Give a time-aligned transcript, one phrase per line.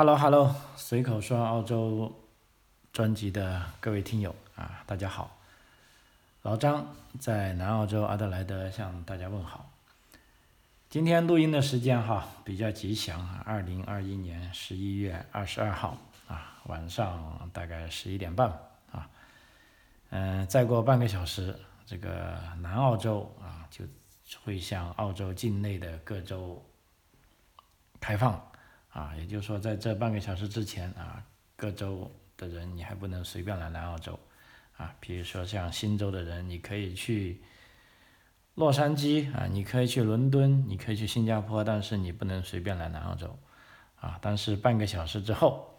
[0.00, 2.10] Hello Hello，随口说澳洲
[2.90, 5.36] 专辑的各位听友啊，大家好，
[6.40, 9.70] 老张在南澳洲阿德莱德向大家问好。
[10.88, 18.48] 今天录音的时间哈比较吉祥，二零二一年十一月二十二号啊晚上大概十一点半
[18.90, 19.06] 啊，
[20.08, 21.54] 嗯，再过半个小时，
[21.84, 23.84] 这个南澳洲啊就
[24.44, 26.64] 会向澳洲境内的各州
[28.00, 28.49] 开放。
[28.90, 31.24] 啊，也就是说，在这半个小时之前啊，
[31.56, 34.18] 各州的人你还不能随便来南澳洲，
[34.76, 37.40] 啊，比如说像新州的人，你可以去
[38.54, 43.38] 洛杉矶啊，你可以去伦敦，你可以去新加坡，但是你不能随便来南澳洲，
[44.00, 45.72] 啊，但是半个小时之后，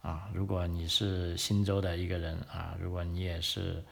[0.00, 3.84] 啊，如果你是新州的一个人啊，如果你也是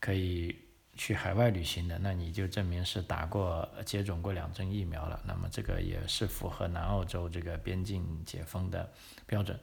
[0.00, 0.56] 可以。
[0.98, 5.18] 去海外旅行的，那你就证明是打过、接种过两针疫苗了。
[5.24, 8.92] 那么这个也是符合南澳洲这个边境解封的
[9.24, 9.58] 标准，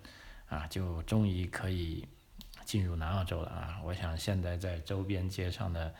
[0.48, 2.08] 啊，就终于可以
[2.64, 3.82] 进入南澳洲了啊！
[3.84, 5.94] 我想现在在周边街上的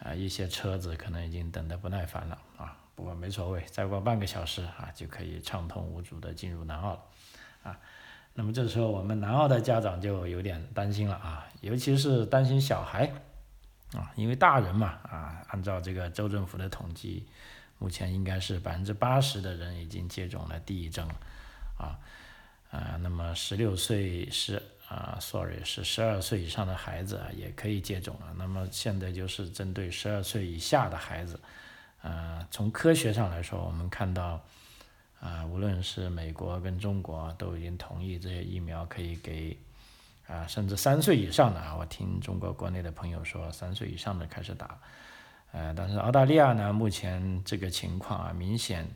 [0.00, 2.78] 啊一些车子可能已经等得不耐烦了啊。
[2.94, 7.02] 不过没所谓，再过半个小时啊就可以畅通无阻的进入南澳了
[7.64, 7.80] 啊。
[8.34, 13.12] 那么这时候我们南澳的家长就有点担心了啊，尤其是担心小孩。
[13.92, 17.24] 啊，因为大人嘛，啊，按照这个州政府的统计，
[17.78, 21.06] 目前应该是百分之八十的人已经接种了第一针，
[21.78, 21.98] 啊，
[22.72, 28.34] 啊，那么十六岁是啊，sorry 是十二岁以上的孩子啊也可以接种了。
[28.36, 31.38] 那么现在就是针对十二岁以下的孩子，
[32.02, 34.44] 啊，从科学上来说，我们看到，
[35.20, 39.56] 啊，无论是美国跟中国都已经同意这些疫苗可以给。
[40.26, 44.80] 啊，甚至三岁以上的啊，我听中国国内的朋友说，三岁以上的开始打，
[45.52, 48.88] 呃，但是澳大利亚呢，目前这个情况啊，明显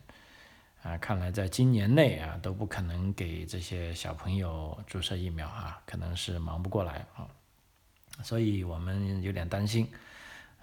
[0.82, 7.28] 啊，看来在今年内啊，都不可能给这些小朋友注射疫苗啊，可能是忙不过来啊，
[8.22, 9.86] 所以我们有点担心，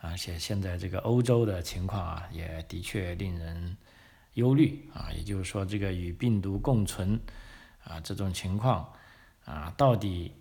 [0.01, 3.78] 而且现在这个欧洲的情况啊，也的确令人
[4.34, 7.19] 忧虑啊，也就是说，这个与病毒共存
[7.84, 8.91] 啊，这种情况
[9.45, 10.34] 啊，到底。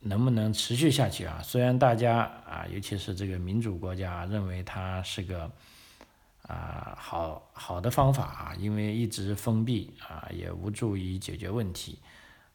[0.00, 1.40] 能不能持续下去啊？
[1.42, 5.50] 虽然大家啊，尤其是这个民主国家认为它是个
[6.42, 11.98] 啊好好的方法啊，因为一直封闭啊也无助于解决问题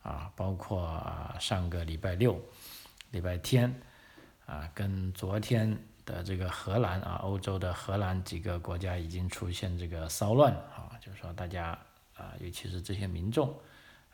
[0.01, 0.31] 啊。
[0.37, 1.03] 包括
[1.37, 2.39] 上个礼拜六、
[3.11, 3.73] 礼拜天
[4.45, 11.77] 啊，跟昨天的这个荷兰啊，欧洲的荷兰几个国家已经出现这个骚乱啊，就是说大家
[12.15, 13.53] 啊，尤其是这些民众。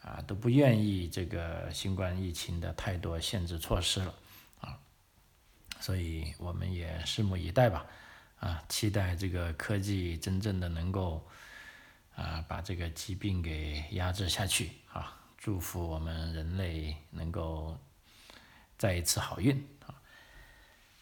[0.01, 4.13] 啊，都不愿意这个新冠疫情的太多限制措施了，
[4.61, 4.79] 啊，
[5.81, 7.85] 所以我们也拭目以待吧，
[8.39, 11.21] 啊，期待这个科技真正的能够
[12.15, 17.77] 啊把这个疾病给压制下去，啊，祝福我们人类能够
[18.77, 19.53] 再一次好运，
[19.85, 19.93] 啊，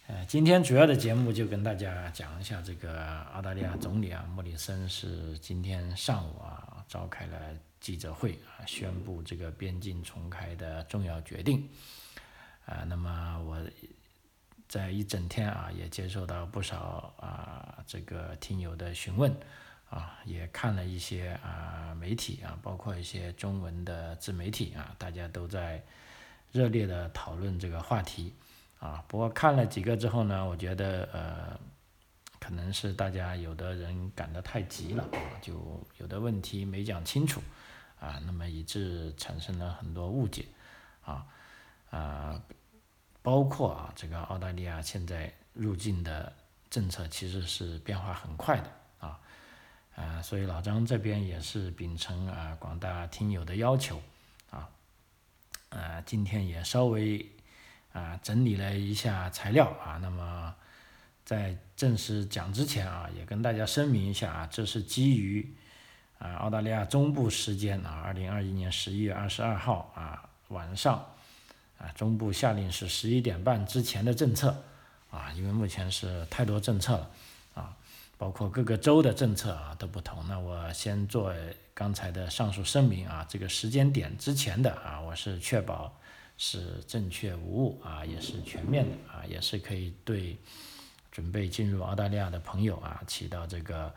[0.07, 7.37] 呃，今天主要的节目就跟大家讲一下这个澳大利亚总理啊莫里森是今天上午啊召开了。
[7.79, 11.69] 记者会啊，宣布这个边境重开的重要决定
[12.65, 12.83] 啊。
[12.87, 13.57] 那么我
[14.67, 19.33] 在一整天啊，也接受到不少啊这个听友的询问
[19.89, 25.81] 啊，也看了一些啊媒体啊，包括一些中文的自媒体啊，大家都在
[26.51, 28.33] 热烈的讨论这个话题
[28.79, 29.03] 啊。
[29.07, 31.57] 不过看了几个之后呢，我觉得呃，
[32.39, 35.07] 可能是大家有的人赶得太急了，
[35.41, 37.41] 就有的问题没讲清楚。
[37.99, 40.45] 啊，那么以致产生了很多误解，
[41.03, 41.25] 啊，
[41.89, 42.39] 啊，
[43.23, 46.31] 包括啊，这个澳大利亚现在入境的
[46.69, 49.19] 政策其实是变化很快的，啊，
[49.95, 53.99] 啊，所以老张这边也是秉承啊广大听友的要求，
[54.51, 54.69] 啊，
[55.69, 57.27] 啊，今天也稍微
[57.93, 60.55] 啊整理了一下材料啊，那么
[61.25, 65.55] 在正式讲之前啊，也跟大家声明一下啊，这是基于。
[66.19, 71.05] 啊，澳大利亚中部时间啊，二零二一年十一月二十二号啊晚上，
[71.77, 74.55] 啊中部下令是十一点半之前的政策，
[75.11, 77.11] 啊，因为目前是太多政策了，
[77.53, 77.77] 啊，
[78.17, 80.27] 包括各个州的政策啊都不同。
[80.27, 81.31] 那我先做
[81.75, 85.95] 刚才的上述声明啊，这个时间点之前的啊，我是确保
[86.39, 90.35] 是正确无误啊，也是全面的啊，也是可以对
[91.11, 93.93] 准备进入澳大利亚的朋友啊起到这个。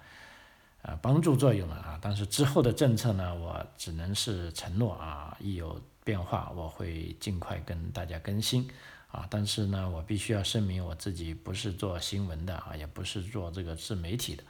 [0.82, 1.98] 啊，帮助作用了啊！
[2.00, 8.66] 但是之后的政策呢，我只能是承诺啊，一有变化我会尽快跟大家更新
[9.08, 9.26] 啊。
[9.28, 14.42] 但是呢，我必须要声明我自己不是做新闻的啊，也不是做这个自媒体的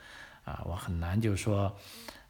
[0.45, 1.75] 啊，我很难就说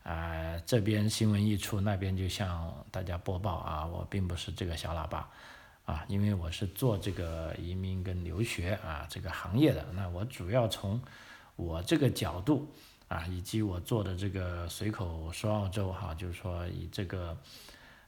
[0.02, 5.30] 啊，这边新闻一出，那边就向大家播报啊，我并不是这个小喇叭，
[5.86, 11.00] 啊，因为我是做这个移民跟留学啊这个行业的，那我主要从
[11.56, 12.68] 我这个角度
[13.12, 17.38] 啊，以及我做的这个随口说澳洲哈，就是说以这个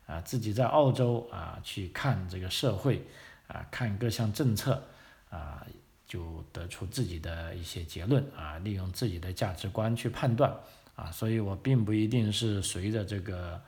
[0.05, 3.05] 啊自己在澳洲啊去看这个社会
[3.47, 4.81] 啊，看各项政策
[5.29, 5.67] 啊，
[6.07, 10.55] 就得出自己的一些结论啊，利用自己的价值观去判断。
[10.95, 13.59] 啊，所以我并不一定是随着这个，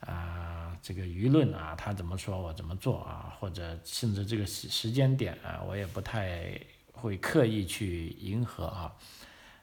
[0.00, 8.92] 啊，这个舆论啊，他怎么说我怎么做啊，或者甚至这个时时间点啊，我也不太会刻意去迎合啊，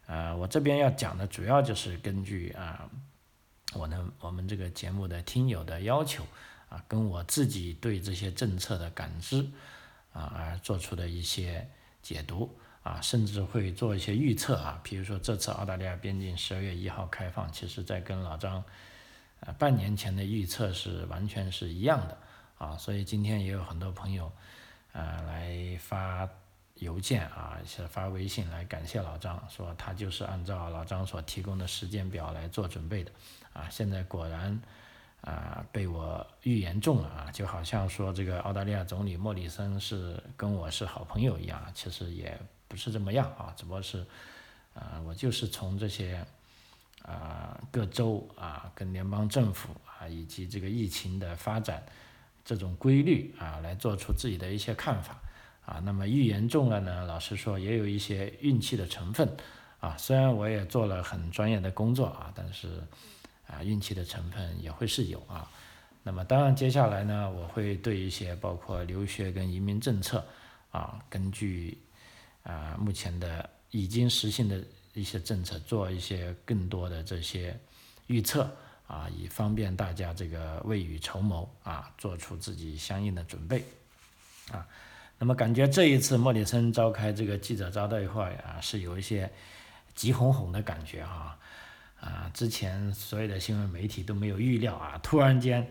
[0.05, 2.89] 呃，我这边要讲的主要就是根据啊，
[3.73, 6.25] 我呢我们这个节目的听友的要求
[6.69, 9.47] 啊，跟我自己对这些政策的感知
[10.11, 11.69] 啊而做出的一些
[12.01, 12.55] 解读。
[12.83, 18.61] 啊，甚至会做一些预测啊，比如说这次澳大利亚边境十二月一号开放，其实在跟老张，
[19.39, 22.17] 啊，半年前的预测是完全是一样的
[22.57, 24.29] 啊，所以今天也有很多朋友，
[24.91, 26.29] 啊，来发
[26.75, 33.11] 邮件啊，是发微信来感谢老张，说他就是按照老张所提供的时间表来做准备的，
[33.53, 34.61] 啊，现在果然
[35.21, 42.39] 啊被我预言中了啊，就好像说这个澳大利亚总理莫里森是跟我是好朋友一样，其实也。
[42.65, 44.03] 不是这么样啊，只不过是，
[44.73, 46.25] 啊，我就是从这些，
[47.03, 51.85] 啊，各州啊，跟联邦政府啊，以及这个疫情的发展
[52.43, 55.21] 这种规律啊，来做出自己的一些看法
[55.65, 55.81] 啊。
[55.83, 59.29] 那么预言中了呢，老实说也有一些运气的成分
[59.79, 59.95] 啊。
[59.97, 62.81] 虽然我也做了很专业的工作啊，但是
[63.47, 65.49] 啊，运气的成分也会是有啊。
[66.03, 70.25] 那么当然接下来呢，我会对一些包括留学跟移民政策
[70.71, 71.77] 啊，根据。
[72.43, 74.61] 啊，目前的已经实行的
[74.93, 77.57] 一些政策，做一些更多的这些
[78.07, 78.51] 预测
[78.85, 83.63] 啊，以方便大家这个未雨绸缪啊，做出自己相应的准备
[84.51, 84.67] 啊。
[85.19, 89.31] 那么感觉这一次莫里森召开这个记者招待会啊，是有一些
[89.95, 91.37] 急哄哄的感觉哈
[91.99, 92.29] 啊。
[92.33, 95.67] 之前所有的新闻媒体都没有预料啊，突然间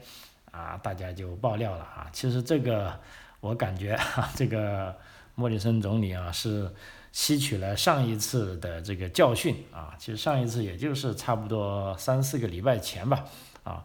[0.50, 2.08] 啊，大家就爆料了啊。
[2.12, 2.98] 其实这个
[3.40, 4.96] 我感觉哈， 这个。
[5.34, 6.70] 莫里森总理啊，是
[7.10, 13.24] 吸取了上一次的这个教训啊，其实上一次也就是差不多三四个礼拜前吧，
[13.64, 13.82] 啊，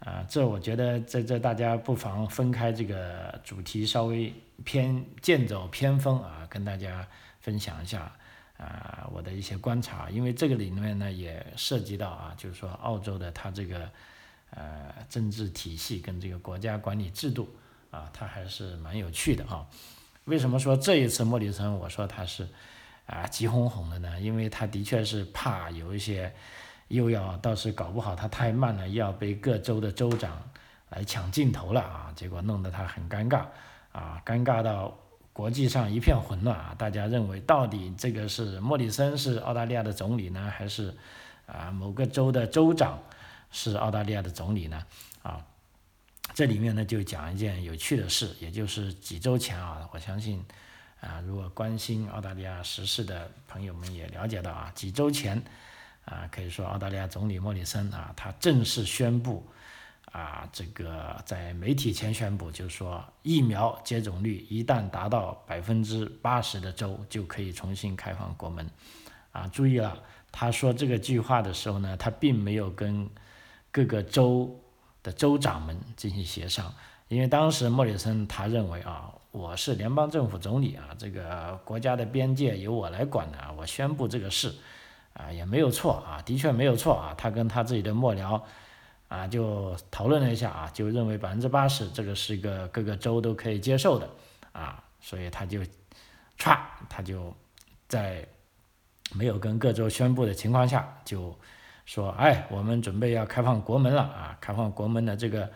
[0.00, 4.30] 啊，这我觉得在这大家不妨分开这个主题，稍微
[4.64, 7.06] 偏剑走偏锋啊，跟大家
[7.40, 8.12] 分享一下
[8.56, 13.90] 啊我的一些观察，因为这个里面呢也涉及到啊，就是说澳洲的它这个
[14.50, 17.48] 呃政治体系跟这个国家管理制度
[17.90, 19.66] 啊，它还是蛮有趣的啊。
[20.24, 22.46] 为什么说这一次莫里森我说他是
[23.06, 24.20] 啊急哄哄的呢？
[24.20, 26.32] 因为他的确是怕有一些
[26.88, 30.40] 又要到时搞不好他太慢了，又要被各州的州长
[30.90, 32.12] 来抢镜头了啊！
[32.14, 33.46] 结果弄得他很尴尬
[33.92, 34.96] 啊，尴尬到
[35.32, 36.74] 国际上一片混乱啊！
[36.76, 40.94] 大家认为到底这个是莫里森是澳大利亚的总理呢，还是
[41.46, 42.98] 啊某个州的州长
[43.50, 44.84] 是澳大利亚的总理呢？
[45.22, 45.44] 啊？
[46.32, 50.44] 这里面呢，就讲一件有趣的事，也就是几周前啊，我相信
[51.00, 55.42] 啊，如果关心澳大利亚时事的朋友们也了解到啊，几周前
[56.04, 59.44] 啊，可以说澳大利亚总理莫里森啊，他正式宣布
[60.12, 68.68] 啊，这个在媒体前宣布，就是说疫苗接种率一旦达到百分之八十的州，就可以重新开放国门。
[69.32, 73.08] 啊，注意了，他说这个句话的时候呢，他并没有跟
[73.70, 74.56] 各个州。
[75.02, 76.70] 的州长们进行协商，
[77.08, 84.54] 因为当时莫里森他认为啊，我是联邦政府总理啊，这个国家的边界由我来管的啊，我宣布这个事
[85.14, 88.42] 啊也没有错啊，的确没有错啊，他跟他自己的幕僚
[89.10, 94.08] 啊就讨论了一下啊，就认为百分之八十这个是一个各个州都可以接受的
[94.52, 95.60] 啊，所以他就
[96.38, 97.36] 歘，他就
[97.88, 98.26] 在
[99.12, 101.38] 没有跟各州宣布的情况下就。
[101.86, 104.38] 说，哎，我们准备要开放国门了啊！
[104.40, 105.50] 开放国门的这个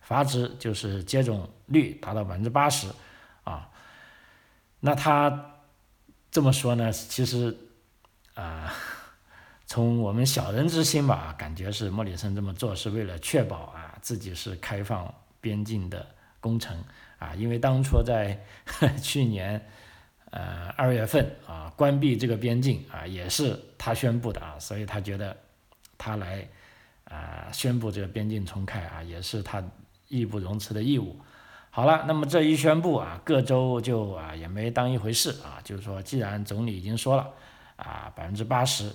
[0.00, 2.86] 阀值就是接种率达到百分之八十
[3.42, 3.68] 啊。
[4.78, 5.56] 那他
[6.30, 7.56] 这么说呢，其实
[8.34, 8.72] 啊，
[9.70, 16.04] 从我们小人之心吧，感觉是莫里森这么做是为了确保啊自己是开放边境的
[16.40, 16.76] 工程
[17.20, 18.36] 啊，因为当初在
[19.00, 19.64] 去年
[20.32, 25.36] 呃二月份啊关闭这个边境啊也是他宣布的啊，所以他觉得。
[26.02, 26.48] 他来，
[27.04, 29.62] 啊，宣布这个边境重开啊，也是他
[30.08, 31.14] 义不容辞的义务。
[31.68, 37.28] 好了，那么这一宣布啊，各州就啊也没当一回事啊，就是说，既然总理已经说了，
[37.76, 38.90] 啊，百分之八十，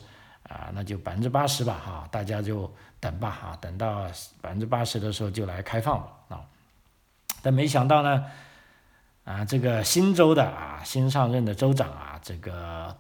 [0.48, 4.04] 啊，那就百分之八十吧，哈，大家就等吧，哈，等到
[4.42, 6.46] 百分之八十的时候就来开放吧，啊，
[7.42, 8.26] 但没想到呢，
[9.24, 12.96] 啊，这个新州的啊，新上任的州长啊，这个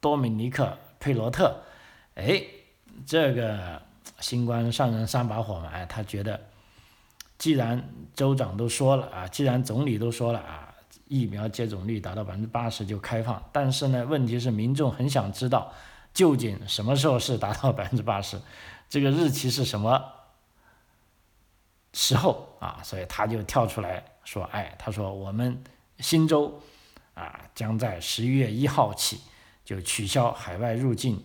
[0.00, 1.56] 多米尼克佩罗特，
[2.16, 2.42] 哎，
[3.06, 3.80] 这个
[4.18, 6.40] 新官上任三把火嘛，哎，他觉得，
[7.38, 7.80] 既然
[8.12, 10.74] 州长都说了啊，既然总理都说了啊，
[11.06, 15.72] 疫苗接种率达到百分之八十就开放，但是呢，问题是民众很想知道。
[16.14, 18.40] 究竟什么时候是达到 百分之八十？
[18.88, 20.02] 这个日期是什么
[21.92, 22.80] 时候啊？
[22.82, 25.62] 所以他就跳出来说：“哎，他说我们
[25.98, 26.60] 新州
[27.14, 29.20] 啊，将在十一月一号起
[29.64, 31.22] 就取消海外入境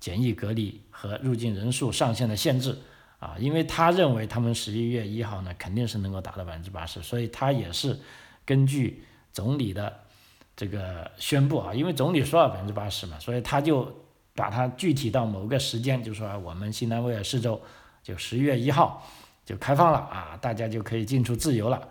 [0.00, 2.80] 检疫隔离和入境人数上限的限制
[3.18, 8.00] 啊，因为他认为他们十一月一号呢肯定是能够达到百分之八十，所以他也是
[8.46, 10.00] 根据总理的
[10.56, 13.94] 这个宣布啊，因为总理说了百分之八十嘛，所以他就。”
[14.34, 17.60] 把它具体到某个时间，就说我们新南威尔士州
[18.02, 19.06] 就十月一号
[19.44, 21.88] 就开放了啊，大家就可以进出自由了。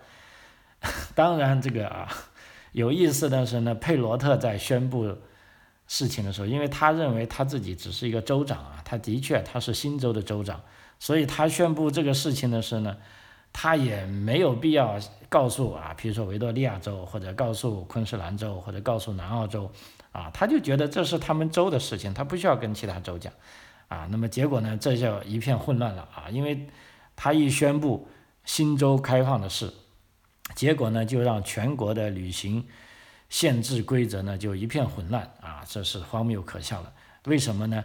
[1.14, 2.08] 当然，这个啊
[2.72, 5.16] 有意思的是呢，佩罗特在宣布
[5.88, 10.60] 事情的时候，因为他认为他自己只是一个州长啊，他的确他是新州的州长，
[10.98, 12.98] 所以他宣布这个事情的时候呢，
[13.54, 14.98] 他也没有必要
[15.30, 19.72] 告诉啊，比如说维多利亚州或者告诉昆士兰州或者告诉南澳州。
[20.12, 23.32] 啊，他就觉得这是他们州的事情，他不需要跟其他州讲，
[23.88, 26.68] 啊，那么结果呢，这就一片混乱了啊，因为
[27.16, 28.08] 他一宣布
[28.44, 29.74] 新州开放的事，
[30.54, 32.68] 结果呢，就让全国的旅行
[33.30, 36.92] 限制规则呢就一片混乱啊，这是荒谬可笑的。
[37.26, 37.84] 为什么呢？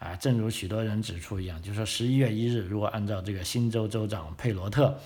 [0.00, 4.98] 啊，正如许多人指出一样，就说十一月一日，如果按照这个新州州长佩罗特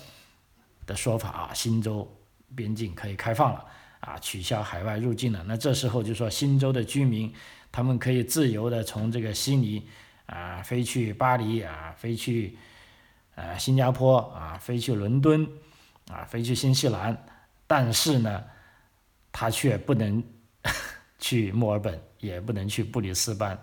[0.85, 2.11] 的说法啊，新州
[2.55, 3.65] 边境可以开放了。
[4.05, 5.41] 啊，取消海外入境了。
[5.47, 7.33] 那这时候就说新州的居民，
[7.71, 9.87] 他们可以自由的从这个悉尼
[10.25, 12.57] 啊飞去巴黎啊，飞去
[13.35, 15.47] 呃新加坡啊，飞去伦敦
[16.11, 17.17] 啊，飞去新西兰。
[17.65, 18.43] 但是呢，
[19.31, 20.21] 他却不能
[21.17, 23.57] 去墨尔本，也不能去布里斯班，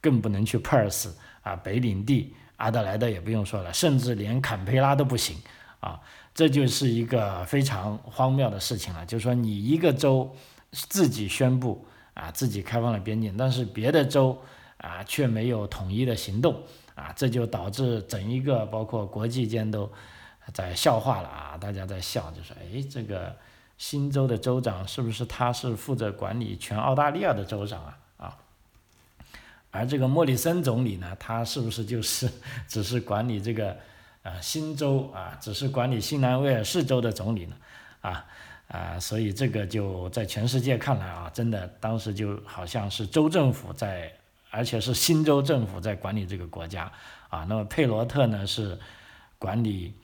[0.00, 1.10] 更不能去 Perth
[1.42, 5.36] 啊，北领地阿德莱德也不用说了，甚至连坎培拉都不行
[5.80, 6.00] 啊。
[6.32, 10.34] 这就是一个非常荒谬的事情了，就是说你一个州
[10.70, 11.84] 自己宣布
[12.14, 14.40] 啊自己开放了边境，但是别的州
[14.78, 16.62] 啊却没有统一的行动
[16.94, 19.90] 啊，这就导致整一个包括国际间都
[20.54, 23.36] 在笑话了啊，大家在笑，就说哎这个
[23.76, 28.36] 新州的州长是不是他是负责管理全澳大利亚的州长啊啊，
[29.72, 32.30] 而这个莫里森总理呢，他是不是就是
[32.68, 33.76] 只是管理这个？
[34.22, 37.56] 啊，新州啊，只是管理新南威尔士州的总理呢，
[38.02, 38.26] 啊
[38.68, 44.12] 啊，所以这个就在全世界看来啊，真的当时就好像是州政府在，
[44.50, 46.92] 而且是新州政府在管理这个国家
[47.30, 47.46] 啊。
[47.48, 48.78] 那么佩罗特呢是
[49.38, 49.94] 管理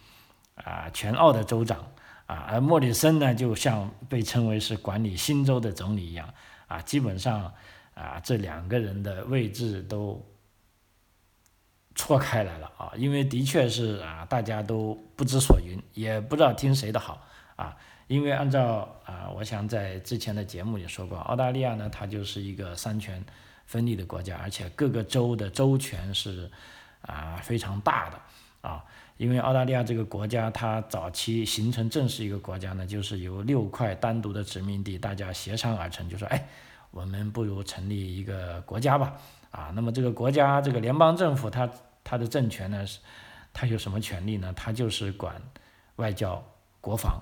[0.54, 1.87] 啊全澳的州长
[2.25, 6.32] 啊，而莫里森呢就像被称为是管理新州的总理一样
[6.68, 7.52] 啊，基本上
[7.92, 10.26] 啊这两个人的位置都。
[12.06, 17.20] 错开来了啊，因为的确是啊，大家都不知所云，也不知道听谁的好
[17.56, 17.76] 啊。
[18.06, 23.25] 因为按照啊，我想在之前的节目里说过，澳大利亚呢，它就是一个三权
[23.66, 26.48] 分立的国家，而且各个州的州权是
[27.00, 28.20] 啊非常大的
[28.60, 28.84] 啊。
[29.16, 36.46] 因为澳大利亚这个国家，它早期形成正式一个国家呢，就是由六块单独的殖民地大家协商而成，就说哎，
[36.92, 39.14] 我们不如成立一个国家吧
[39.50, 39.72] 啊。
[39.75, 41.68] 那么这个国家，这个联邦政府它。
[42.08, 43.00] 他的政权呢是，
[43.52, 44.52] 他有什么权利呢？
[44.52, 45.42] 他就是管
[45.96, 46.40] 外交、
[46.80, 47.20] 国防，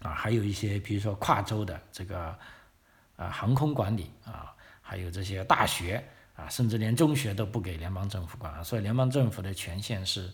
[0.00, 2.38] 啊，还有一些比如说跨州的这个
[3.16, 6.04] 啊航空管理啊，还有这些大学
[6.36, 10.32] 啊，甚至连中学都不给联邦政府管，所以联邦政府的权限是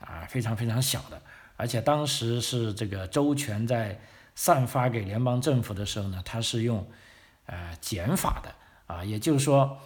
[0.00, 1.18] 啊非常非常小的。
[1.56, 3.98] 而且当时是这个州权在
[4.34, 6.86] 散发给联邦政府的时候呢，它是用
[7.46, 8.54] 呃减法的
[8.86, 9.80] 啊，也就是说。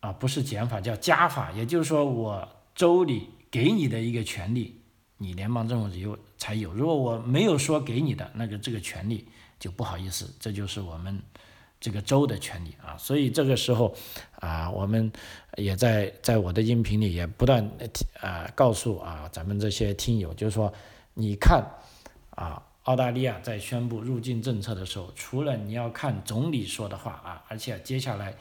[0.00, 1.50] 啊，不是减法，叫加法。
[1.52, 4.80] 也就是说，我州里给你的一个权利，
[5.16, 6.72] 你联邦政府有才有。
[6.72, 9.26] 如果我没有说给你的那个这个权利，
[9.58, 11.20] 就不好意思，这就是我们
[11.80, 12.96] 这个州的权利啊。
[12.98, 13.94] 所以这个时候
[14.38, 15.10] 啊，我们
[15.56, 17.68] 也在在我的音频里也不断
[18.20, 20.72] 啊告诉啊咱们这些听友，就是说，
[21.14, 21.64] 你看
[22.30, 28.36] 啊，澳大利亚在宣布入境政策的时候，除了你要看总理说的话啊，而且接下来。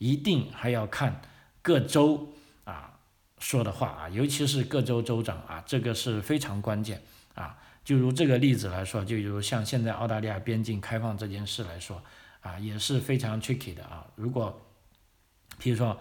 [0.00, 1.20] 一定还要看
[1.60, 2.32] 各州
[2.64, 2.98] 啊
[3.38, 7.02] 说的话啊，尤其是各州州长啊，这个是非常关键
[7.34, 7.58] 啊。
[7.84, 12.02] 就如这个例子来说，就如像现在澳大利亚边境开放这件事来说
[12.40, 14.06] 啊，也是非常 tricky 的啊。
[14.16, 14.58] 如果，
[15.60, 15.98] 譬如说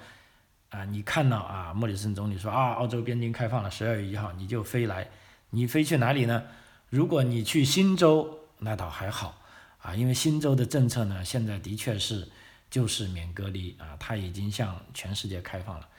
[0.69, 5.09] 啊，你看到啊，莫里森总理说啊，澳洲边境开放了，十二月一号你就飞来，
[5.49, 6.43] 你飞去哪里呢？
[6.89, 9.41] 如果你去新州，那倒还好
[9.81, 12.29] 啊，因为新州的政策呢，现在的确是
[12.69, 15.89] 就是免隔离啊，它已经向全世界开放了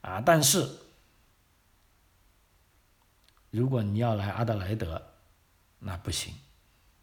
[0.00, 0.66] 啊，但是
[3.50, 5.02] 如果你要来阿德莱德，
[5.80, 6.32] 那不行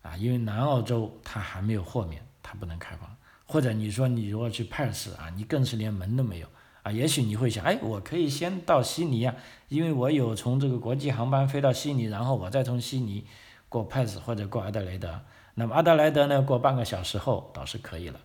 [0.01, 3.15] 啊，因为南澳洲它还没有豁免，它不能开放。
[3.46, 6.48] 或者你说你如果去 Perth 啊，你更是连门都没有
[6.84, 6.91] 啊。
[6.91, 9.36] 也许你会想，哎，我可以先到悉尼啊，
[9.67, 13.25] 因为我有从这个国际航班飞到悉尼，然后我再从悉尼
[13.69, 15.22] 过 Perth 或者过阿德莱德。
[15.55, 18.19] 那么阿德莱德呢，过半个小时后倒是可以了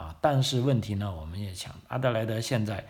[0.00, 0.16] 啊。
[0.20, 2.86] 但是问题呢，我们也讲，阿德莱德现在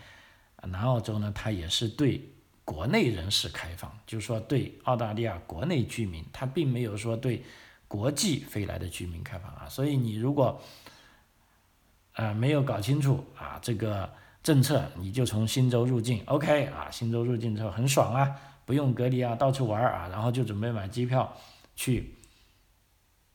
[0.62, 2.22] 南澳洲呢，它也是对
[2.64, 7.44] 国内人士开放，就是说对澳大利亚国内居民，它并没有说对
[7.88, 9.68] 国际飞来的居民开放啊。
[9.68, 10.62] 所以你如果
[12.12, 14.08] 啊，没有搞清楚啊，这个
[14.42, 21.34] 政策你就从新州入境，OK 啊，新州入境之后很爽啊，不用隔离啊，到处玩啊，然后就准备买机票
[21.74, 22.14] 去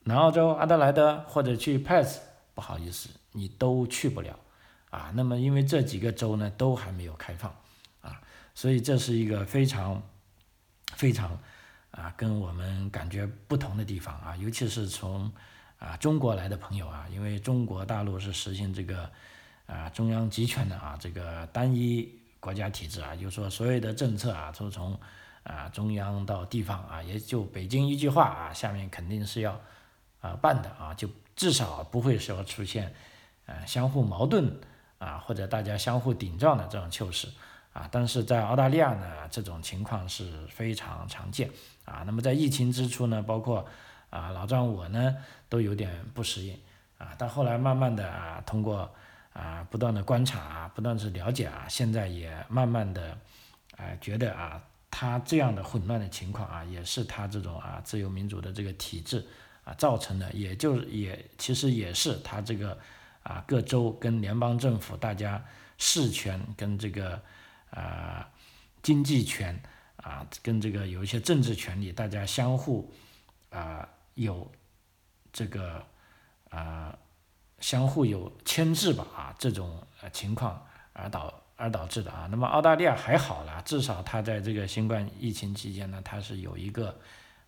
[0.04, 2.18] 南澳洲阿德莱德或者去 Perth，
[2.54, 4.36] 不好意思，你都去不了
[4.90, 5.12] 啊。
[5.14, 7.54] 那么因为这几个州呢都还没有开放
[8.00, 8.20] 啊，
[8.54, 10.02] 所以这是一个非常
[10.94, 11.38] 非常
[11.90, 15.30] 啊跟我们感觉不同的地方啊，尤其是从。
[15.78, 19.10] 啊，中国来的朋友啊，因为中国大陆是实行这个
[19.66, 24.98] 啊中央集权的啊，这个单一国家体制啊，就是说所有的政策啊都从
[25.42, 29.60] 啊中央到地方啊，也就北京一句话啊，下面肯定是要
[30.22, 32.94] 啊办的啊，就至少不会说出现
[33.46, 34.60] 呃相互矛盾
[34.98, 37.26] 啊或者大家相互顶撞的这种糗事
[37.72, 37.88] 啊。
[37.90, 41.50] 但是在澳大利亚呢，这种情况是非常常见
[41.84, 42.02] 啊。
[42.06, 43.66] 那么在疫情之初呢，包括
[44.10, 45.16] 啊老张我呢。
[45.48, 46.58] 都有点不适应
[46.98, 48.92] 啊，但后来慢慢的啊，通过
[49.32, 53.16] 啊不断的观察啊，不断的了解啊，现在也慢慢的
[53.76, 54.60] 啊觉得啊，
[54.90, 59.24] 他这样的混乱的情况啊，也是他这种啊自由民主的这个体制
[59.62, 62.76] 啊造成的，也就也其实也是他这个
[63.26, 65.44] 啊各州跟联邦政府大家
[65.78, 67.20] 事权跟这个
[67.70, 68.28] 啊
[68.82, 69.60] 经济权
[69.96, 72.92] 啊跟这个有一些政治权利，大家相互
[73.50, 74.50] 啊有。
[75.32, 75.84] 这个
[76.48, 76.96] 啊，
[77.60, 82.26] 相互有牵制吧啊，这种情况而导而导致的啊。
[82.30, 86.98] 那么澳大利亚还好了，至少它在这个新冠疫情期间呢，它是有一个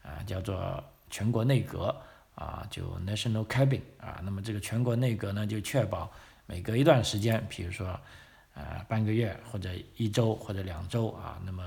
[0.02, 1.96] 啊叫做全国内阁
[2.38, 4.20] 啊，就 National Cabin 啊。
[4.24, 6.10] 那么这个全国内阁呢，就确保
[6.46, 7.98] 每隔一段时间，比如说
[8.54, 11.62] 呃半个月或者一周或者两周啊，那么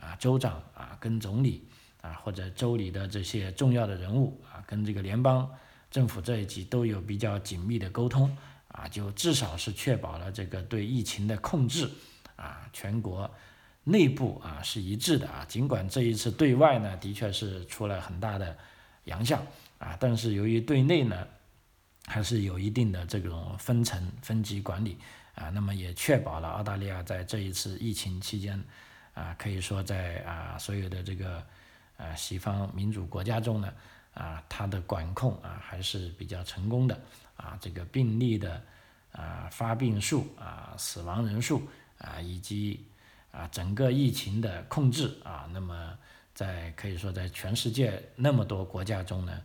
[0.00, 1.66] 啊州长啊跟总理。
[2.02, 5.48] 啊，或者州里的这些重要的人物啊，跟这个联邦
[5.88, 11.88] 政府这一级都有比较紧密的沟通啊，就至少是确保了这个对疫情的控制
[12.34, 13.32] 啊，全国
[13.84, 15.44] 内部啊是一致的啊。
[15.48, 18.58] 尽管这一次对外呢的确是出了很大的
[19.04, 19.40] 洋相
[19.82, 21.26] 啊，但是由于对内呢
[22.06, 24.96] 还是有一定的这种分层分级管理
[25.34, 28.62] 啊，那么也确保了澳大利亚在这一次疫情期间
[29.14, 31.44] 啊，可以说在啊所有的这个。
[31.98, 33.72] 啊，西方民主国家中呢，
[34.14, 37.00] 啊，它的管控啊还是比较成功的
[37.36, 38.60] 啊，这个病例的
[39.12, 41.62] 啊发病数啊死亡人数
[41.98, 42.84] 啊以及
[43.30, 45.96] 啊整个疫情的控制啊，那么
[46.34, 49.40] 在可以说在全世界那么多国家中呢，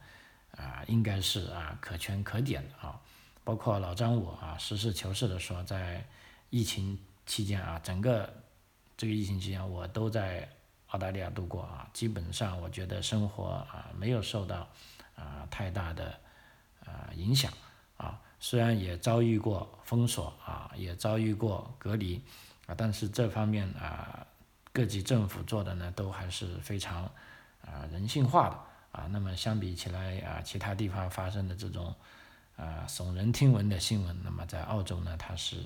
[0.57, 2.99] 啊应该是啊可圈可点的啊，
[3.45, 6.05] 包括老张我啊实事求是的说，在
[6.49, 8.33] 疫情期间啊，整个
[8.97, 10.49] 这个疫情期间我都在。
[10.91, 14.65] 澳大利亚度过啊，基本上我觉得生活啊没有受到
[15.17, 16.17] 啊太大的
[16.85, 17.51] 啊影响
[17.97, 22.23] 啊，虽然也遭遇过封锁啊，也遭遇过隔离
[22.67, 24.25] 啊，但是这方面啊
[24.71, 27.03] 各级政府做的呢都还是非常
[27.65, 28.57] 啊人性化的
[28.97, 29.07] 啊。
[29.11, 31.93] 那么相比起来啊，其他地方发生的这种
[32.55, 35.57] 啊耸人听闻的新闻，那么在澳洲呢它是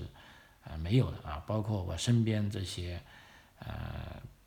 [0.64, 3.00] 啊没有的啊，包括我身边这些
[3.58, 3.68] 呃。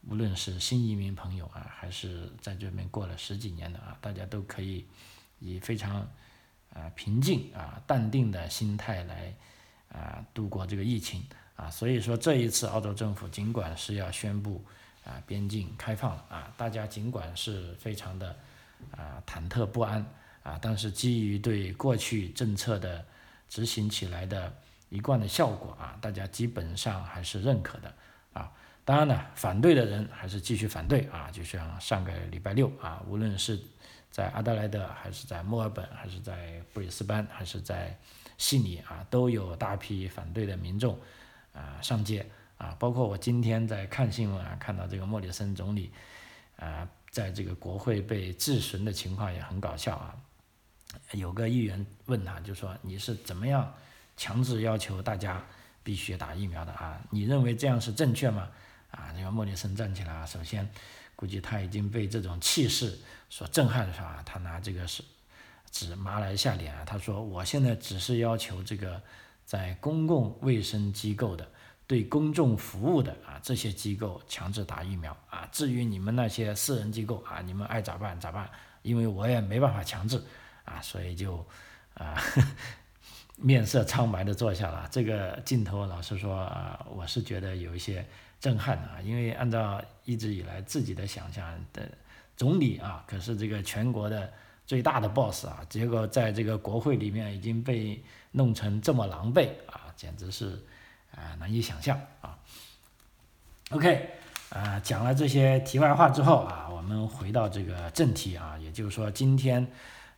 [0.08, 4.86] 无论是新移民朋友啊，还是在这边过了十几年的啊，大家都可以
[5.39, 6.08] 以非常
[6.71, 9.34] 啊平静啊淡定的心态来
[9.91, 11.71] 啊度过这个疫情啊。
[11.71, 14.63] 所以说这一次澳洲政府尽管是要宣布
[15.04, 18.38] 啊边境开放啊，大家尽管是非常的
[18.91, 20.05] 啊忐忑不安
[20.43, 23.03] 啊，但是基于对过去政策的
[23.49, 24.53] 执行起来的
[24.89, 27.93] 一贯的效果啊，大家基本上还是认可的
[28.33, 28.51] 啊。
[28.83, 33.59] 当然呢，反对的人还是继续反对啊，就像上个礼拜六啊，无论是
[34.11, 37.97] 在阿德莱德，还是在墨尔本，还是在布里斯班，还是在
[38.38, 40.99] 悉尼啊，都有大批反对的民众
[41.51, 42.25] 啊上街
[42.59, 45.91] 啊，包括我今天在看新闻啊，看到这个莫里森总理
[46.57, 50.13] 啊，在这个国会被质询的情况也很搞笑啊。
[51.13, 53.73] 有个议员问他，就说你是怎么样
[54.17, 55.41] 强制要求大家
[55.82, 57.01] 必须打疫苗的啊？
[57.12, 58.49] 你认为这样是正确吗？
[58.91, 60.69] 啊，那个莫里森站起来啊，首先
[61.15, 62.99] 估计他已经被这种气势
[63.30, 64.21] 所震撼是吧？
[64.25, 65.01] 他拿这个是
[65.71, 69.01] 纸抹了一下脸啊，他说我现在只是要求这个
[69.45, 71.49] 在公共卫生机构的。
[71.88, 78.50] 对公众服务的啊，这些机构强制打疫苗啊，至于你们那些私人机构啊，你们爱咋办咋办，
[78.82, 80.19] 因为我也没办法强制
[80.63, 81.45] 啊，所以就
[81.93, 82.19] 啊
[83.38, 84.88] 面色苍白的坐下了。
[84.89, 88.04] 这个镜头老实说啊，我是觉得有一些
[88.39, 91.88] 震撼啊，因为按照一直以来自己的想象的
[92.36, 94.34] 总理啊，可是这个全国的
[94.65, 100.60] 最大的 boss 啊，结果在这个国会里面已经被弄成这么狼狈啊，简直是。
[101.15, 102.38] 啊，难以想象啊。
[103.71, 104.12] OK，
[104.49, 109.65] 啊，讲了这些题外话之后啊，我们回到这个正题啊，也就是说，今天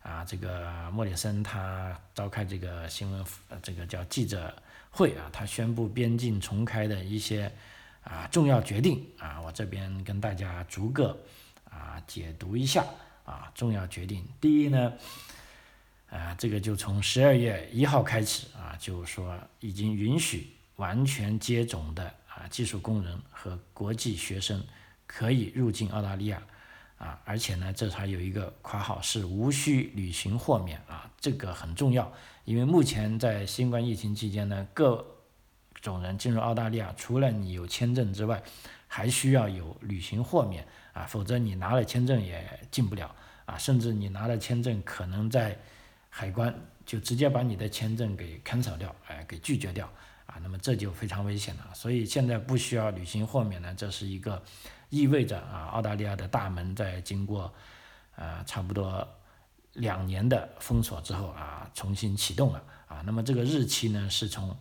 [0.02, 3.24] 啊，这个莫里森他召开这个新闻，
[3.62, 4.54] 这个叫记者
[4.90, 7.50] 会啊，他宣布边境重开的一些
[8.04, 11.16] 啊重要决定啊，我这边跟大家逐个
[11.70, 12.84] 啊解读一下
[13.24, 14.22] 啊重要决定。
[14.42, 14.92] 第一呢，
[16.10, 20.52] 啊，这个就从十二月一号开始啊，就是说已经允许。
[20.78, 24.64] 完全接种的啊技术工人和国际学生
[25.06, 26.42] 可以入境澳大利亚
[26.98, 32.12] 啊，而且呢，这还有一个括号是无需旅行豁免啊，这个很重要，
[32.44, 35.06] 因为目前在新冠疫情期间呢，各
[35.80, 38.42] 种人进入澳大利亚，除了你有签证之外，
[38.88, 43.14] 还需要有旅行豁免啊，否则你拿了签证也进不了
[43.46, 45.56] 啊，甚至你拿了签证，可能在
[46.10, 46.52] 海关
[46.84, 49.88] 就直接把你的签证给 cancel 掉，哎，给拒绝掉。
[50.28, 54.42] 啊，那么这就非常危险了，所以现在不需要旅行豁免呢，这是一个
[54.90, 57.50] 意味着啊，澳大利亚的大门在经过
[58.14, 59.08] 啊差不多
[59.72, 64.54] 两年的封锁之后啊，重新启动了啊，那么这个日期呢是从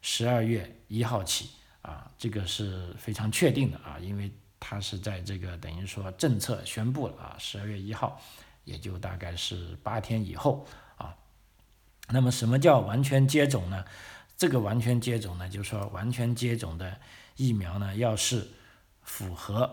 [0.00, 1.50] 十二月一号起
[1.82, 8.20] 啊，这个是非常确定的啊，因为它是在这个等于说政策宣布了啊，十二月一号，
[8.64, 11.14] 也就大概是八天以后啊，
[12.08, 13.84] 那么什么叫完全接种呢？
[14.42, 16.98] 这个完全接种呢，就是说完全接种的
[17.36, 18.44] 疫苗呢，要是
[19.04, 19.72] 符合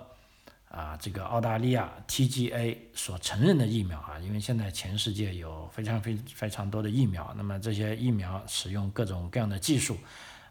[0.69, 9.97] 啊这个澳大利亚 TGA 所承认的疫苗啊，因为现在全世界有非常非非常多的疫苗，那么这些疫苗使用各种各样的技术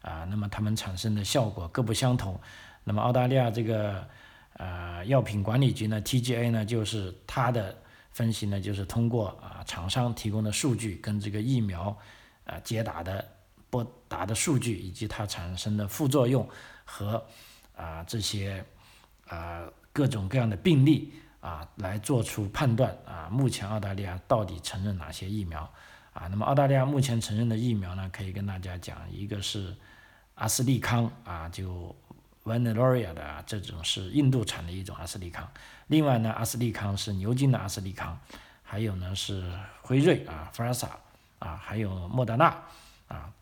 [0.03, 2.41] 啊，那么它们产生的效果各不相同。
[2.83, 4.05] 那么澳大利亚这个
[4.55, 7.79] 呃药品管理局呢 TGA 呢，就是它的
[8.11, 11.97] 分析呢，就是通过啊厂商提供的数据跟这个疫苗
[12.45, 13.25] 啊接打的。
[13.71, 16.49] 拨打的数据以及它产生的副作用
[16.85, 17.25] 和
[17.77, 18.65] 啊这些
[19.27, 25.71] 啊各种各样的病例啊来做出判断啊，目前澳大利亚到底承认哪些疫苗
[26.13, 26.27] 啊？
[26.29, 29.77] 那么澳大利亚目前承认的疫苗呢，可以跟大家讲，一个是
[30.35, 31.95] 阿斯利康啊，就
[32.45, 35.47] Vaneloria 的啊这种是印度产的一种阿斯利康，
[35.89, 38.19] 另外呢，阿斯利康是牛津的阿斯利康，
[38.63, 39.53] 还有呢是
[39.83, 40.91] 辉瑞啊 f a r s a
[41.39, 42.47] 啊，还有莫德纳
[43.09, 43.33] 啊。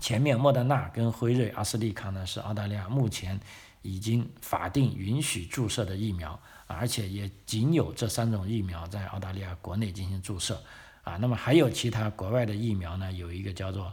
[0.00, 3.38] 前面莫德纳跟辉瑞、阿斯利康呢是澳大利亚目前
[3.82, 10.62] 已经法定允许注射的疫苗，而且也仅有这三种疫苗在澳大利亚国内进行注射，
[11.02, 13.12] 啊，那么还有其他国外的疫苗呢？
[13.12, 13.92] 有一个叫做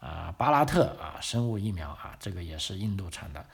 [0.00, 3.44] 啊巴拉特啊生物疫苗啊，这个也是印度产的，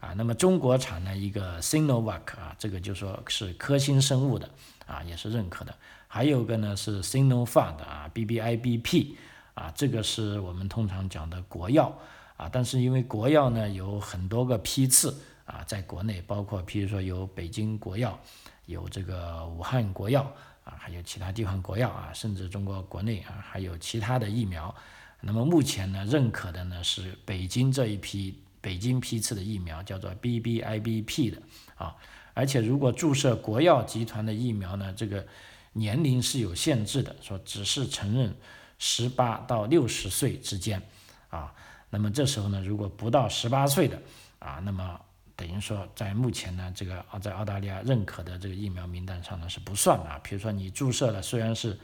[0.00, 4.50] 啊，那么中国产的一个 Sinovac 啊，这个就说是科兴生物的
[4.86, 5.74] 啊，也是认可的，
[6.08, 9.14] 还有个呢是 Sinopharm 的啊 BBIBP。
[9.60, 11.94] 啊，这个是我们通常讲的国药
[12.38, 18.18] 啊，但是因为国药呢有很多个批次啊，在国内包括譬如说有北京国药，
[18.64, 20.22] 有这个武汉国药
[20.64, 24.74] 啊，还有其他地方国药啊，甚至中国国内啊还有其他的疫苗。
[25.20, 31.42] 那么目前呢认可的呢是北京这一批北京批次的疫苗，叫做 BBIBP 的
[31.74, 31.94] 啊，
[32.32, 35.26] 而且如果注射国药集团的疫苗呢，这个
[35.74, 38.34] 年龄是有限制的，说只是承认。
[38.82, 40.82] 十八到六十岁之间，
[41.28, 41.54] 啊，
[41.90, 44.00] 那么这时候呢，如果不到十八岁的，
[44.38, 44.98] 啊，那么
[45.36, 50.18] 等于说在目前呢，这个啊，在澳大利亚认可的这个疫苗名单上呢是不算的啊。
[50.24, 51.78] 比如说你注射了，虽然是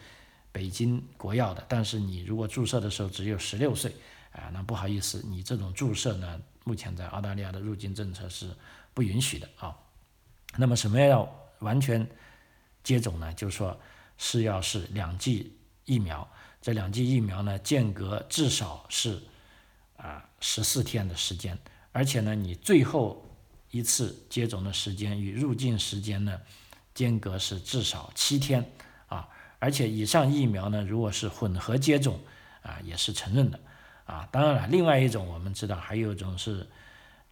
[0.51, 3.95] 北京国药的，但是你如果注射的时候只有十六岁，
[4.33, 8.49] 啊，那不好意思，你这种注射呢，目前在澳大利亚的入境政策是
[8.95, 9.77] 不允许的啊。
[10.57, 12.09] 那么什么要完全
[12.83, 13.31] 接种呢？
[13.35, 13.79] 就是说
[14.17, 15.55] 是要是两剂
[15.85, 16.27] 疫苗。
[16.67, 19.23] 这两剂疫苗呢，间隔至少是
[19.97, 21.57] 啊十四天的时间，
[21.93, 23.25] 而且呢，你最后
[23.71, 26.37] 一次接种的时间与入境时间呢
[26.93, 28.69] 间隔是至少七天
[29.07, 29.29] 啊，
[29.61, 32.19] 而且以上疫苗呢，如果是混合接种
[32.63, 33.61] 啊，也是承认的
[34.05, 34.29] 啊。
[34.33, 36.67] 当然了，另外一种我们知道还有一种是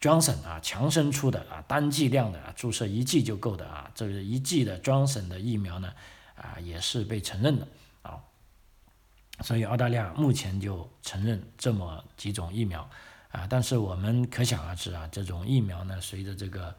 [0.01, 5.93] Johnson 啊，强生出的啊，单剂量的啊，注射一剂就够的啊，这个一剂的 Johnson 的疫苗呢
[6.37, 7.67] 啊，也是被承认的。
[9.41, 12.89] 所以澳大利亚目前就承认这么几种疫苗。
[13.31, 16.73] 啊，但是我们可想而知啊，这种疫苗呢，随着这个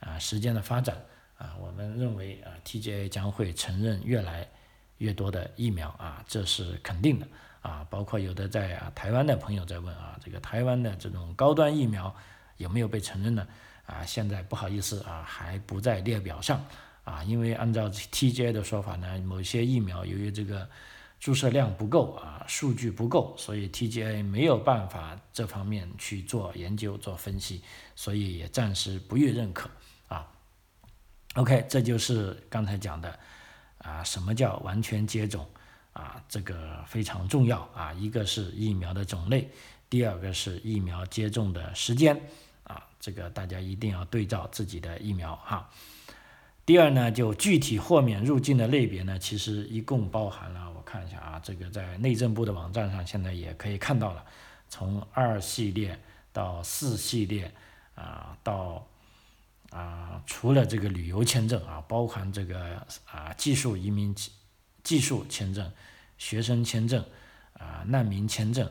[0.00, 0.96] 啊时间的发展
[1.36, 4.48] 啊，我们认为啊，TGA 将会承认越来
[4.96, 7.28] 越多的疫苗啊，这是肯定的
[7.60, 7.86] 啊。
[7.90, 12.16] 包括有的在啊台湾的朋友在问啊，这个台湾的这种高端疫苗
[12.56, 13.46] 有没有被承认呢？
[13.84, 16.64] 啊，现在不好意思啊，还不在列表上
[17.04, 20.66] 啊，因为按照 TGA 的说法呢，某些疫苗由于这个。
[21.20, 27.60] 注射量不够啊，数据不够，所以 TGA 没有办法这方面去做研究、做分析，
[27.96, 29.68] 所以也暂时不予认可
[30.06, 30.26] 啊。
[31.34, 33.18] OK，这就是刚才讲的
[33.78, 35.44] 啊，什么叫完全接种
[35.92, 36.22] 啊？
[36.28, 37.92] 这个非常重要啊。
[37.92, 39.50] 一个是疫苗的种类，
[39.90, 42.16] 第二个是疫苗接种的时间
[42.62, 45.68] 啊，这个大家一定要对照自己的疫苗哈。
[46.68, 50.70] 第二呢，就具体豁免入境的类别呢，其实一共包含了。
[50.76, 54.22] 我看一下啊，这个在内政部的网站上现在也可以看到了，
[54.68, 55.98] 从二系列
[56.30, 57.50] 到四系列
[57.94, 58.86] 啊，到
[59.70, 64.14] 啊，除了这个旅游签证啊，包含这个啊技术移民、
[64.84, 65.72] 技术签证、
[66.18, 67.02] 学生签证
[67.54, 68.70] 啊、难民签证、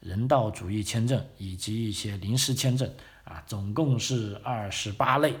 [0.00, 5.32] 人道主义签证以及一些临时签证啊，总共是二十八类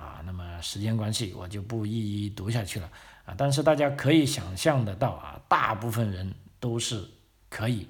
[0.00, 0.22] 啊。
[0.24, 2.90] 那么时间关系，我就不一一读下去了
[3.26, 3.34] 啊。
[3.36, 7.04] 但是大家可以想象得到啊，大部分人都是
[7.48, 7.86] 可以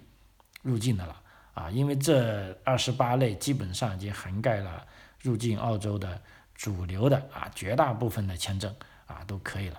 [0.62, 1.22] 入境的了
[1.54, 4.84] 啊，因为这二十八类基本上已经涵盖了
[5.20, 6.20] 入境澳洲的
[6.54, 8.74] 主流的啊绝大部分的签证
[9.06, 9.78] 啊都可以了。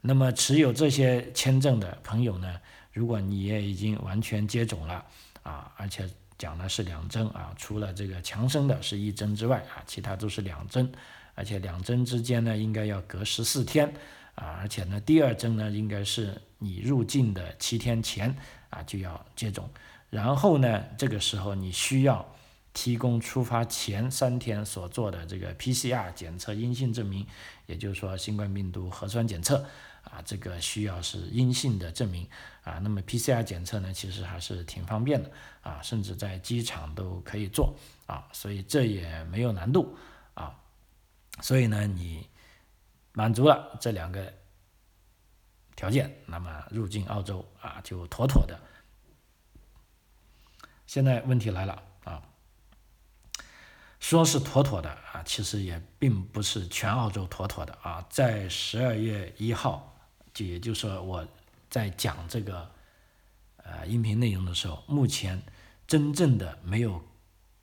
[0.00, 2.60] 那么持有这些签证的朋友呢，
[2.92, 5.04] 如果你也已经完全接种了
[5.42, 10.90] 啊，而且讲的是两针啊，除了这个强生的是一针之外啊，其他都是两针，
[11.40, 13.90] 而且两针之间呢应该要隔十四天。
[14.36, 18.34] 啊，而且呢，第二针呢，应该是你入境的七天前
[18.70, 19.68] 啊就要接种，
[20.08, 22.26] 然后呢，这个时候你需要
[22.72, 27.26] 提供出发前三天所做的这个 PCR 检测阴性证明，
[27.66, 29.66] 也就是说新冠病毒核酸检测
[30.04, 32.26] 啊，这个需要是阴性的证明
[32.62, 32.78] 啊。
[32.78, 37.76] 那么 PCR 检测呢，其实还是挺方便的啊，甚至在机场都可以做
[38.06, 39.94] 啊，所以这也没有难度
[40.32, 40.56] 啊。
[41.40, 42.28] 所以呢，你。
[43.12, 44.32] 满足了这两个
[45.74, 48.58] 条件，那么入境澳洲啊就妥妥的。
[50.86, 52.22] 现在问题来了啊，
[53.98, 58.06] 说是妥妥的啊，其实也并不是全澳洲妥妥的啊。
[58.08, 59.92] 在十二月一号，
[60.32, 61.26] 就也就是说我
[61.68, 62.70] 在讲这个
[63.56, 65.42] 呃音频内容的时候，目前
[65.88, 67.04] 真正的没有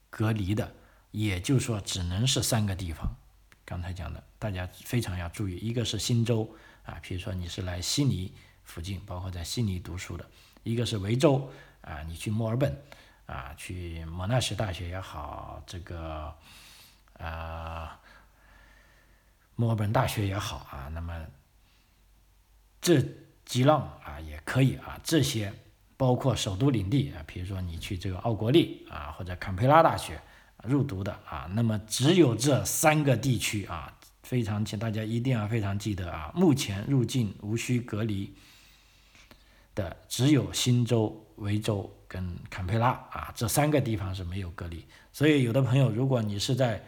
[0.10, 0.76] 隔离的，
[1.12, 3.16] 也就是说只能是三个地方。
[3.70, 6.50] 刚才讲的，大家非常要注意，一个是新州
[6.86, 10.24] 啊，比如说你是来悉尼附近，包括在悉尼读书的；
[10.64, 11.52] 一个是维州
[11.82, 12.82] 啊，你去墨尔本
[13.26, 16.34] 啊，去莫纳什大学也好，这个
[17.20, 18.00] 啊
[19.58, 21.26] 墨尔本大学也好啊，那么
[22.80, 23.04] 这
[23.44, 25.54] 几浪啊也可以啊，这些
[25.98, 30.22] 包括首都领地啊，比如说你去这个奥国立啊，或者坎培拉大学。
[30.64, 38.34] 入读的啊，那么只有这三个地区啊，非常请大家一定要非常记得啊，目前入境无需隔离
[39.76, 44.84] 的只有新州、维州跟坎培拉啊，这三个地方是没有隔离。
[45.14, 46.84] 所以有的朋友，如果你是在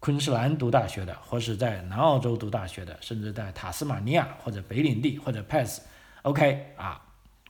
[0.00, 7.00] 昆士兰读大学的，或是在南澳洲读大学的，甚至在塔斯马尼亚或者北领地或者 Pass，OK 啊，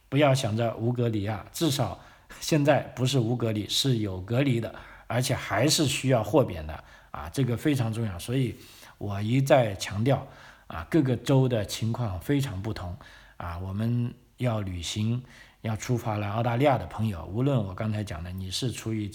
[0.08, 2.00] 不要想着无隔离啊，至少
[2.40, 4.74] 现在不是无隔离，是有隔离的。
[5.10, 8.54] 而且还是需要豁免的啊，这个非常重要，所以
[8.96, 10.24] 我一再强调
[10.68, 12.96] 啊，各个州的情况非常不同
[13.36, 15.20] 啊，我们要旅行
[15.62, 19.10] 要出发来澳大利亚的朋友，无论我刚才讲的你是出于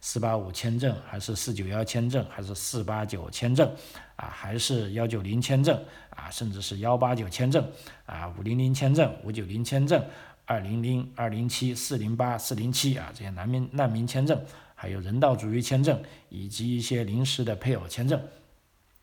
[0.00, 3.72] 四八五签证，还是四九幺签证，还是四八九签证
[4.16, 5.80] 啊，还是幺九零签证
[6.10, 7.64] 啊，甚至是幺八九签证
[8.04, 10.04] 啊，五零零签证、五九零签证、
[10.44, 14.44] 二零零、二零七、四零八、四零七啊，这些难民难民签证。
[14.78, 18.20] 还有人道主义签证以及一些临时的配偶签证，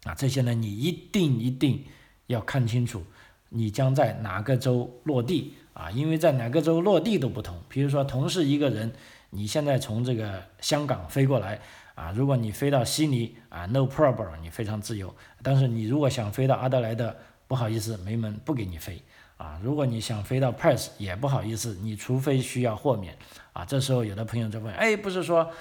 [0.04, 1.84] 啊，这些呢，你一定一定
[2.28, 3.04] 要看清楚，
[3.50, 5.90] 你将在哪个州落地啊？
[5.90, 7.60] 因为在哪个州落地都不同。
[7.68, 8.94] 比如说，同是一个人，
[9.32, 11.60] 你现在从这个香港飞过来
[11.96, 15.14] 啊，如果你飞到悉尼啊，no problem，你非常自由。
[15.42, 17.16] 但是你如果想飞到阿德莱德，
[17.48, 19.02] 不好意思，没门，不给你飞。
[19.38, 23.18] 啊，如果你想飞到 Perth，也不好意思，你除非需要豁免。
[23.54, 25.52] 啊，这时候有的朋友就问，哎，不是说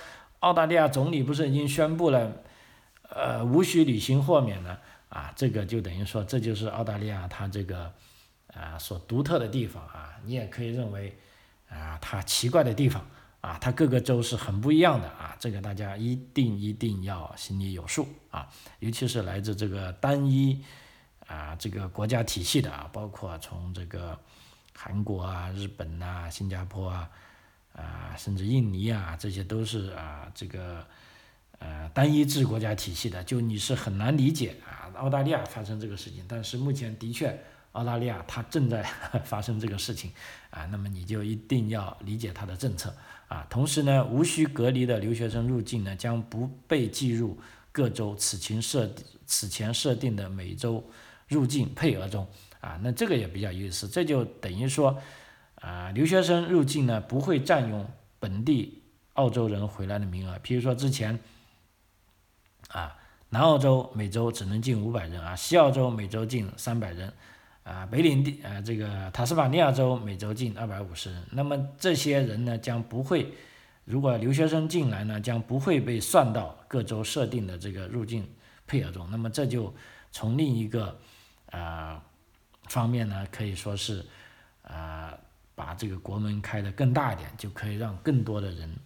[0.40, 2.32] 澳大利亚总理不是已经宣布了，
[3.10, 4.78] 呃，无需履行豁免呢？
[5.08, 7.92] 啊，这个就等于说，这就是澳大利亚它这个
[8.54, 11.16] 啊所独特的地方啊，你也可以认为
[11.68, 13.04] 啊它奇怪的地方。
[13.42, 20.62] 啊，它各个州是很不一样的啊，这个大家一定一定要心里有数啊，尤其是来自这个单一
[21.32, 24.18] 啊这个国家体系的啊，包括从这个
[24.74, 27.08] 韩国啊、日本呐、新加坡啊
[27.74, 30.86] 啊，甚至印尼啊，这些都是啊这个
[31.58, 37.38] 呃单一制国家体系的，就你是很难理解啊，澳大利亚发生这个事情，但是目前的确
[37.72, 38.82] 澳大利亚它正在
[39.24, 40.12] 发生这个事情
[40.50, 42.94] 啊，那么你就一定要理解它的政策。
[43.28, 47.40] 啊，同时呢，无需隔离的留学生入境呢，将不被计入
[47.72, 48.94] 各州此前设
[49.26, 50.84] 此前设定的每周
[51.28, 52.26] 入境配额中。
[52.60, 54.96] 啊，那这个也比较有意思，这就等于说，
[55.56, 57.86] 啊，留学生入境呢不会占用
[58.18, 58.82] 本地
[59.14, 60.38] 澳洲人回来的名额。
[60.42, 61.18] 比如说之前，
[62.68, 62.96] 啊，
[63.30, 67.12] 南澳洲每周只能进五百人啊，西澳洲每周进三百人。
[67.64, 73.32] 啊，北领地啊，这个塔斯马尼亚州每周进二百五十人，那么这些人呢将不会，
[73.84, 78.28] 如果留学生进来呢，将不会被算到各州设定的这个入境
[78.66, 79.08] 配额中。
[79.12, 79.72] 那么这就
[80.10, 80.98] 从另一个
[81.52, 82.02] 啊
[82.68, 84.04] 方面呢，可以说是
[84.62, 85.16] 啊
[85.54, 88.76] 把这个国门开得更大一点，就可以让更多的人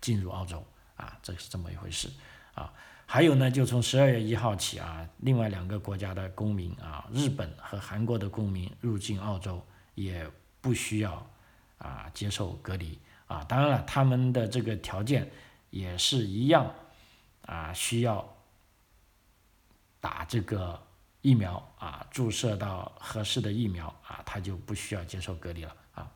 [0.00, 0.64] 进入澳洲
[0.96, 2.08] 啊，这是这么一回事
[2.54, 2.72] 啊。
[3.04, 9.62] 还有呢，就从十二月一号起啊，另外两个国家的公民啊，日本和韩国的公民入境澳洲
[9.94, 10.26] 也
[10.62, 11.30] 不需要
[11.76, 13.44] 啊接受隔离啊。
[13.44, 15.30] 当然了，他们的这个条件
[15.68, 16.72] 也是一样
[17.44, 18.26] 啊，需要
[20.00, 20.80] 打这个
[21.22, 26.12] 疫苗啊，注射到合适的疫苗啊，他就不需要接受隔离了啊。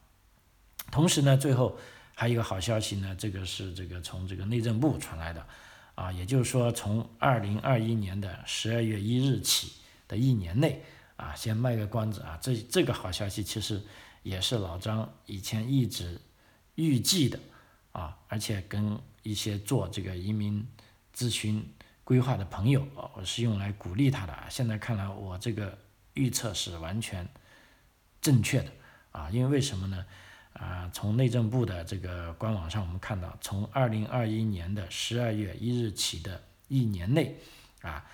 [0.93, 1.79] 同时呢，最后
[2.15, 5.47] 还有一个好消息呢，这个是这个从这个内政部传来的。
[5.95, 9.73] 啊，也就是说，从二零二一年的十二月一日起
[10.07, 10.83] 的一年内，
[11.17, 13.83] 啊，先卖个关子啊，这这个好消息其实
[14.23, 16.21] 也是老张以前一直
[16.75, 17.41] 预计的
[17.93, 20.69] 啊，而且跟一些做这个移民
[21.17, 21.67] 咨询
[22.07, 24.47] 规划的朋友啊，我是用来鼓励他的啊。
[24.49, 25.77] 现在看来，我这个
[26.15, 27.27] 预测是完全
[28.21, 28.71] 正确的
[29.11, 30.07] 啊，因为为什么呢？
[30.53, 37.37] 啊，从内政部的这个官网上，我们看到，从二零二一年的十二月一日起的一年内，
[37.83, 38.07] 啊，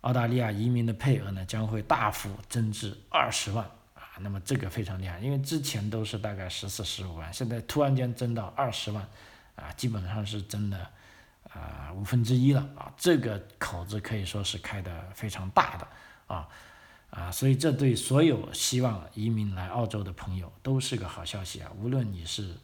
[0.00, 3.62] 澳大利亚移民的配额呢将会大幅增至二十万
[3.94, 4.16] 啊。
[4.20, 9.06] 那么这个非常厉害，因为之前都是大概十四、十五万，现在突然间增到二十万，
[9.54, 10.90] 啊，基本上是真的
[11.54, 12.92] 啊五分之一了啊。
[12.96, 15.88] 这个口子可以说是开的非常大的
[16.26, 16.48] 啊。
[17.10, 21.70] 啊，所以这对所有希望移民来澳洲的朋友都是个好消息啊！
[21.78, 22.56] 无论你是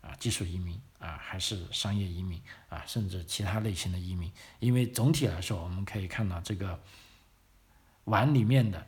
[0.00, 6.80] 啊技术移民啊，还是商业移民啊，甚至其他类型的移民，因为总体来说，我们可以看到这个
[8.04, 8.86] 碗里面的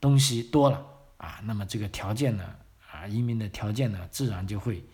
[0.00, 0.84] 东西多了
[1.18, 2.56] 啊，那么这个条件呢
[2.90, 4.84] 啊，移民的条件呢，自然就会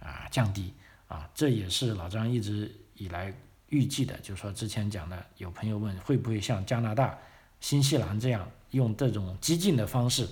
[0.00, 0.74] 啊降低
[1.08, 1.30] 啊。
[1.32, 3.32] 这也是老张一直以来
[3.68, 7.18] 预计的，就是说之前讲的，有朋友问会不会像加拿大、
[7.60, 8.48] 新西兰这样。
[8.72, 10.26] 用这种激进的方式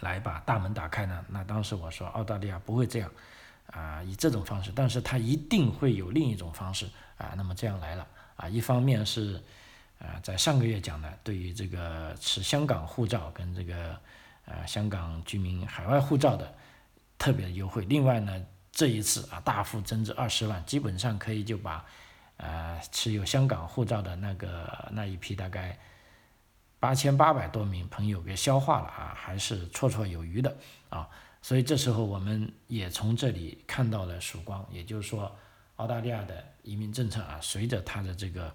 [0.00, 1.24] 来把大门打开呢？
[1.28, 3.08] 那当时我说澳大利亚不会这样，
[3.66, 6.84] 啊，以这种方式，但是它一定会有另一种方式
[7.16, 7.34] 啊。
[7.36, 9.40] 那么这样来了啊，一方面是
[10.00, 13.96] 啊，在上个月讲的，对于这个持香港护照跟这个
[14.46, 16.52] 呃香港居民海外护照的
[17.16, 17.84] 特别优惠。
[17.84, 18.44] 另外呢，
[18.76, 21.84] 这一次啊大幅增至二十万，基本上可以就把
[22.36, 25.78] 呃持有香港护照的那个那一批大概。
[26.78, 30.54] 八千八百多名朋友给消化了啊，还是绰绰有余的
[30.90, 31.08] 啊，
[31.40, 35.34] 所以这时候我们也从这里看到了曙光，也就是说，
[35.76, 38.54] 澳大利亚的移民政策啊，随着它的这个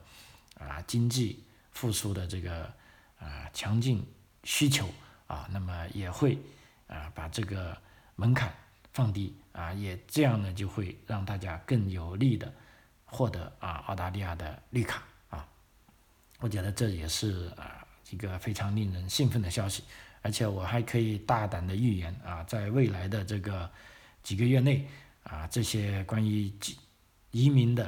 [0.60, 2.72] 啊经济复苏的这个
[3.20, 4.06] 啊强劲
[4.44, 4.88] 需求
[5.26, 6.38] 啊，那么也会
[6.88, 7.76] 啊把这个
[8.16, 8.54] 门槛
[8.94, 12.54] 放低啊，也这样呢就会让大家更有利的
[13.06, 15.48] 获得啊澳大利亚的绿卡啊，
[16.40, 17.86] 我觉得这也是啊。
[18.10, 19.86] 一个非常令人兴奋的消息，
[20.22, 23.72] 而且我还可以大胆的预言啊，在未来的这个
[24.22, 24.86] 几个月内
[25.24, 26.52] 啊，这些关于
[27.32, 27.86] 移民的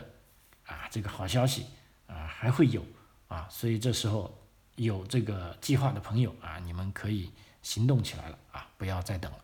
[0.66, 1.66] 啊这个好消息
[2.08, 2.86] 啊还会有
[3.28, 4.34] 啊，所以这时候
[4.78, 7.30] 有这个计划的朋友啊，你们可以
[7.62, 9.38] 行动起来了啊，不要再等了。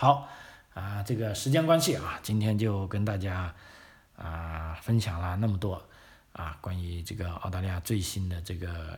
[0.00, 0.28] 好
[0.74, 3.52] 啊，这个时间关系啊，今天就跟大家
[4.14, 5.82] 啊分享了那么多
[6.32, 8.96] 啊关于这个澳大利亚最新的这个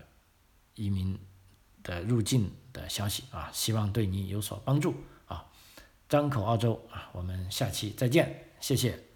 [0.74, 1.18] 移民
[1.82, 4.94] 的入境的消息啊，希望对你有所帮助
[5.26, 5.46] 啊。
[6.06, 9.09] 张口澳洲啊，我们下期再见，谢谢。